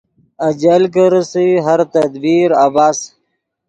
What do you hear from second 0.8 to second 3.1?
کی ریسئے ہر تدبیر عبث